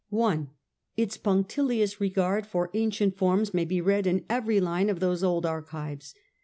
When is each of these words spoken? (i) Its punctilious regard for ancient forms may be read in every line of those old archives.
(i) 0.11 0.47
Its 0.97 1.15
punctilious 1.15 2.01
regard 2.01 2.47
for 2.47 2.71
ancient 2.73 3.15
forms 3.15 3.53
may 3.53 3.65
be 3.65 3.79
read 3.79 4.07
in 4.07 4.25
every 4.31 4.59
line 4.59 4.89
of 4.89 4.99
those 4.99 5.23
old 5.23 5.45
archives. 5.45 6.15